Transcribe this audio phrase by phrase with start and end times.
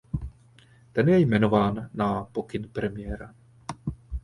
[0.91, 3.33] Ten je jmenován na pokyn premiéra.